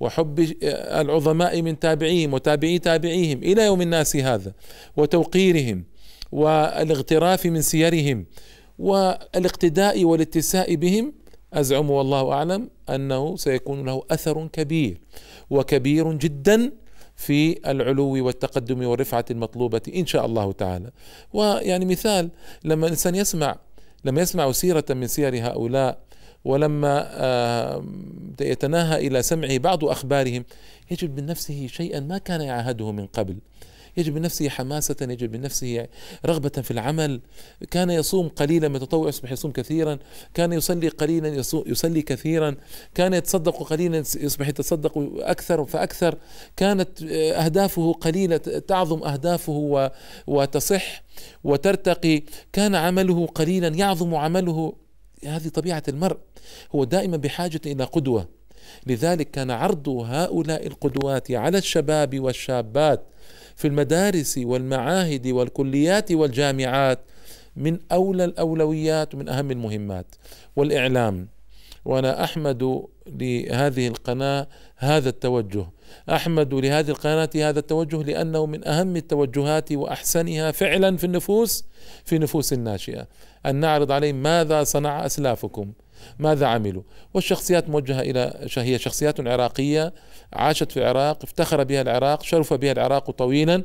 وحب 0.00 0.54
العظماء 1.00 1.62
من 1.62 1.78
تابعيهم 1.78 2.34
وتابعي 2.34 2.78
تابعيهم 2.78 3.42
إلى 3.42 3.62
يوم 3.66 3.82
الناس 3.82 4.16
هذا 4.16 4.52
وتوقيرهم 4.96 5.84
والإغتراف 6.32 7.46
من 7.46 7.62
سيرهم 7.62 8.26
والإقتداء 8.78 10.04
والاتساء 10.04 10.74
بهم 10.74 11.12
أزعم 11.52 11.90
والله 11.90 12.32
أعلم 12.32 12.70
أنه 12.90 13.36
سيكون 13.36 13.86
له 13.86 14.02
أثر 14.10 14.46
كبير 14.46 15.00
وكبير 15.50 16.12
جدا 16.12 16.72
في 17.22 17.70
العلو 17.70 18.26
والتقدم 18.26 18.86
والرفعة 18.86 19.24
المطلوبة 19.30 19.80
إن 19.96 20.06
شاء 20.06 20.26
الله 20.26 20.52
تعالى. 20.52 20.90
ويعني 21.32 21.84
مثال 21.84 22.30
لما 22.64 22.86
الإنسان 22.86 23.14
يسمع 23.14 23.56
لما 24.04 24.20
يسمع 24.20 24.52
سيرة 24.52 24.84
من 24.90 25.06
سير 25.06 25.46
هؤلاء 25.46 25.98
ولما 26.44 27.08
آه، 27.10 27.84
يتناهى 28.40 29.06
إلى 29.06 29.22
سمعه 29.22 29.58
بعض 29.58 29.84
أخبارهم 29.84 30.44
يجد 30.90 31.20
من 31.20 31.26
نفسه 31.26 31.66
شيئا 31.66 32.00
ما 32.00 32.18
كان 32.18 32.40
يعهده 32.40 32.92
من 32.92 33.06
قبل. 33.06 33.36
يجد 33.96 34.14
من 34.14 34.22
نفسه 34.22 34.48
حماسة 34.48 34.96
يجد 35.00 35.32
من 35.32 35.40
نفسه 35.40 35.86
رغبة 36.26 36.48
في 36.48 36.70
العمل. 36.70 37.20
كان 37.70 37.90
يصوم 37.90 38.28
قليلا 38.28 38.68
من 38.68 38.76
التطوع 38.76 39.08
يصبح 39.08 39.32
يصوم 39.32 39.52
كثيرا. 39.52 39.98
كان 40.34 40.52
يصلي 40.52 40.88
قليلا 40.88 41.42
يصلي 41.66 42.02
كثيرا. 42.02 42.56
كان 42.94 43.14
يتصدق 43.14 43.62
قليلا 43.62 43.98
يصبح 43.98 44.48
يتصدق 44.48 44.92
أكثر 45.18 45.64
فأكثر. 45.64 46.18
كانت 46.56 47.02
أهدافه 47.02 47.92
قليلة 47.92 48.36
تعظم 48.36 49.02
أهدافه 49.02 49.90
وتصح 50.26 51.02
وترتقي. 51.44 52.22
كان 52.52 52.74
عمله 52.74 53.26
قليلا 53.26 53.68
يعظم 53.68 54.14
عمله. 54.14 54.72
هذه 55.26 55.48
طبيعة 55.48 55.82
المرء. 55.88 56.16
هو 56.74 56.84
دائما 56.84 57.16
بحاجة 57.16 57.60
إلى 57.66 57.84
قدوة. 57.84 58.28
لذلك 58.86 59.30
كان 59.30 59.50
عرض 59.50 59.88
هؤلاء 59.88 60.66
القدوات 60.66 61.30
على 61.30 61.58
الشباب 61.58 62.20
والشابات. 62.20 63.06
في 63.56 63.68
المدارس 63.68 64.38
والمعاهد 64.38 65.26
والكليات 65.26 66.12
والجامعات 66.12 66.98
من 67.56 67.78
أولى 67.92 68.24
الأولويات 68.24 69.14
ومن 69.14 69.28
أهم 69.28 69.50
المهمات. 69.50 70.06
والإعلام 70.56 71.28
وأنا 71.84 72.24
أحمد 72.24 72.82
لهذه 73.06 73.88
القناة 73.88 74.48
هذا 74.76 75.08
التوجه. 75.08 75.66
أحمد 76.10 76.54
لهذه 76.54 76.88
القناة 76.88 77.30
هذا 77.36 77.58
التوجه 77.58 78.02
لأنه 78.02 78.46
من 78.46 78.68
أهم 78.68 78.96
التوجهات 78.96 79.72
وأحسنها 79.72 80.50
فعلا 80.50 80.96
في 80.96 81.04
النفوس 81.04 81.64
في 82.04 82.18
نفوس 82.18 82.52
الناشئة. 82.52 83.08
أن 83.46 83.56
نعرض 83.56 83.92
عليهم 83.92 84.22
ماذا 84.22 84.64
صنع 84.64 85.06
أسلافكم. 85.06 85.72
ماذا 86.18 86.46
عملوا؟ 86.46 86.82
والشخصيات 87.14 87.68
موجهة 87.68 88.00
إلى 88.00 88.48
هي 88.56 88.78
شخصيات 88.78 89.20
عراقية 89.28 89.94
عاشت 90.32 90.72
في 90.72 90.76
العراق 90.76 91.18
افتخر 91.22 91.64
بها 91.64 91.82
العراق 91.82 92.22
شرف 92.22 92.54
بها 92.54 92.72
العراق 92.72 93.10
طويلا. 93.10 93.64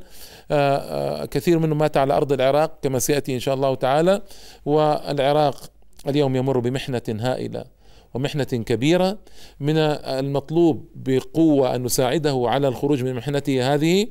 آه، 0.52 0.78
آه، 0.78 1.26
كثير 1.26 1.60
منهم 1.60 1.78
مات 1.78 1.97
على 1.97 2.13
أرض 2.13 2.32
العراق 2.32 2.80
كما 2.82 3.00
سيأتي 3.00 3.36
إن 3.36 3.39
شاء 3.39 3.56
الله 3.56 3.76
تعالى. 3.76 4.21
والعراق 4.65 5.71
اليوم 6.08 6.36
يمر 6.36 6.60
بمحنة 6.60 7.02
هائلة 7.10 7.65
ومحنة 8.13 8.43
كبيرة. 8.43 9.17
من 9.60 9.78
المطلوب 9.78 10.89
بقوة 10.95 11.76
أن 11.76 11.84
نساعده 11.84 12.43
على 12.47 12.67
الخروج 12.67 13.04
من 13.04 13.13
محنته 13.13 13.73
هذه 13.73 14.08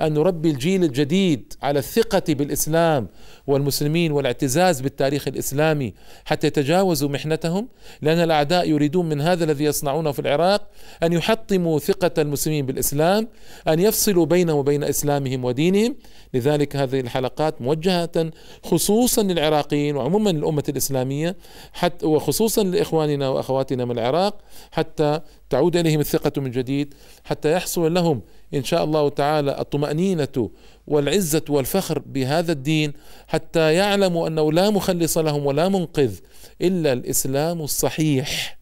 أن 0.00 0.14
نربي 0.14 0.50
الجيل 0.50 0.84
الجديد 0.84 1.52
على 1.62 1.78
الثقة 1.78 2.34
بالإسلام 2.34 3.08
والمسلمين 3.50 4.12
والاعتزاز 4.12 4.80
بالتاريخ 4.80 5.28
الإسلامي 5.28 5.94
حتى 6.24 6.46
يتجاوزوا 6.46 7.08
محنتهم 7.08 7.68
لأن 8.02 8.18
الأعداء 8.18 8.68
يريدون 8.68 9.08
من 9.08 9.20
هذا 9.20 9.44
الذي 9.44 9.64
يصنعونه 9.64 10.12
في 10.12 10.18
العراق 10.18 10.70
أن 11.02 11.12
يحطموا 11.12 11.78
ثقة 11.78 12.22
المسلمين 12.22 12.66
بالإسلام 12.66 13.28
أن 13.68 13.80
يفصلوا 13.80 14.26
بينهم 14.26 14.56
وبين 14.56 14.84
إسلامهم 14.84 15.44
ودينهم. 15.44 15.96
لذلك 16.34 16.76
هذه 16.76 17.00
الحلقات 17.00 17.62
موجهة 17.62 18.30
خصوصا 18.64 19.22
للعراقيين 19.22 19.96
وعموما 19.96 20.30
للأمة 20.30 20.64
الإسلامية 20.68 21.36
حتى 21.72 22.06
وخصوصا 22.06 22.62
لإخواننا 22.62 23.28
وأخواتنا 23.28 23.84
من 23.84 23.98
العراق 23.98 24.38
حتى 24.72 25.20
تعود 25.50 25.76
إليهم 25.76 26.00
الثقة 26.00 26.40
من 26.40 26.50
جديد 26.50 26.94
حتى 27.24 27.52
يحصل 27.52 27.94
لهم 27.94 28.22
إن 28.54 28.64
شاء 28.64 28.84
الله 28.84 29.08
تعالى 29.08 29.60
الطمأنينة 29.60 30.50
والعزة 30.86 31.42
والفخر 31.48 31.98
بهذا 31.98 32.52
الدين 32.52 32.92
حتى 33.26 33.74
يعلموا 33.74 34.28
أنه 34.28 34.52
لا 34.52 34.70
مخلص 34.70 35.18
لهم 35.18 35.46
ولا 35.46 35.68
منقذ 35.68 36.14
إلا 36.62 36.92
الإسلام 36.92 37.60
الصحيح. 37.62 38.58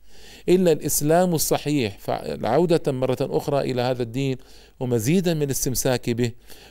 إلا 0.49 0.73
الإسلام 0.73 1.35
الصحيح. 1.35 1.99
فعودة 1.99 2.93
مرة 2.93 3.19
أخرى 3.21 3.61
إلى 3.61 3.83
هذا 3.83 4.03
الدين 4.03 4.37
ومزيدا 4.81 5.35
من 5.35 5.43
الاستمساك 5.43 6.11
به 6.11 6.31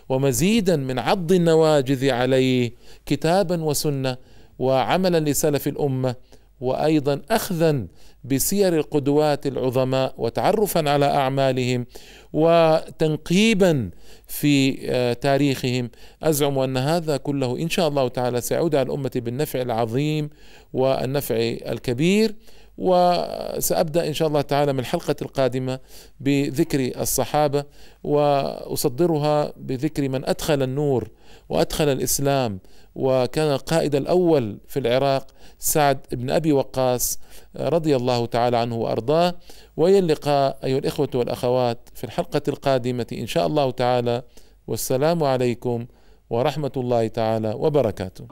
ومزيدا 0.10 0.76
من 0.76 1.00
عض 1.00 1.32
النواجذ 1.32 2.10
عليه 2.10 2.72
كتابا 3.06 3.64
وسنة 3.64 4.18
وعملا 4.60 5.20
لسلف 5.20 5.68
الأمة 5.68 6.16
وأيضا 6.62 7.22
اخذا 7.32 7.88
بسير 8.24 8.76
القدوات 8.76 9.48
العظماء 9.48 10.14
وتعرفا 10.18 10.90
على 10.90 11.06
أعمالهم 11.06 11.86
وتنقيبا 12.34 13.90
في 14.28 14.78
آه، 14.92 15.14
تاريخهم. 15.14 15.90
أزعم 16.24 16.60
أن 16.60 16.78
هذا 16.78 17.18
كله 17.18 17.60
إن 17.60 17.70
شاء 17.70 17.88
الله 17.88 18.08
تعالى 18.08 18.42
سيعود 18.42 18.76
على 18.76 18.86
الأمة 18.86 19.12
بالنفع 19.16 19.62
العظيم 19.62 20.30
والنفع 20.74 21.36
الكبير. 21.68 22.36
وسأبدأ 22.78 24.08
إن 24.08 24.14
شاء 24.14 24.28
الله 24.28 24.42
تعالى 24.42 24.74
من 24.74 24.80
الحلقة 24.80 25.16
القادمة 25.22 25.80
بذكر 26.20 27.02
الصحابة 27.02 27.64
وأصدرها 28.04 29.54
بذكر 29.58 30.10
من 30.10 30.26
أدخل 30.26 30.64
النور 30.64 31.10
وأدخل 31.50 31.88
الإسلام 31.88 32.60
وكان 32.96 33.52
القائد 33.52 33.96
الأول 33.96 34.58
في 34.68 34.80
العراق 34.80 35.28
سعد 35.60 36.00
بن 36.12 36.30
أبي 36.30 36.52
وقاص 36.52 37.20
رضي 37.60 37.96
الله 37.96 38.26
تعالى 38.26 38.58
عنه 38.58 38.76
وأرضاه. 38.76 39.36
وإلى 39.78 40.00
اللقاء 40.00 40.58
أيها 40.64 40.78
الإخوة 40.78 41.10
والأخوات 41.16 41.90
في 41.96 42.04
الحلقة 42.04 42.42
القادمة 42.48 43.08
إن 43.14 43.28
شاء 43.28 43.48
الله 43.48 43.72
تعالى. 43.72 44.24
والسلام 44.68 45.24
عليكم 45.24 45.86
ورحمة 46.30 46.72
الله 46.78 47.08
تعالى 47.08 47.54
وبركاته. 47.58 48.26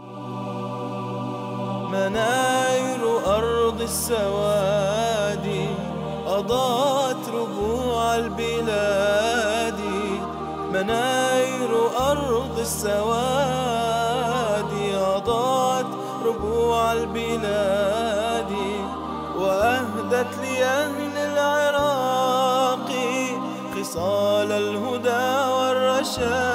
مناير 1.91 3.01
أرض 3.37 3.81
السواد 3.81 5.47
أضاءت 6.27 7.29
ربوع 7.29 8.15
البلاد 8.15 8.54
مناير 10.75 11.71
أرض 12.11 12.59
السواد 12.59 13.05
أضاءت 15.15 15.85
ربوع 16.25 16.93
البلاد 16.93 18.51
وأهدت 19.37 20.37
لأهل 20.43 21.17
العراق 21.17 22.89
خصال 23.75 24.51
الهدى 24.51 25.51
والرشاد. 25.51 26.54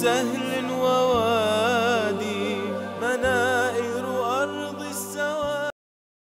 سهل 0.00 0.26
وواد 0.26 0.39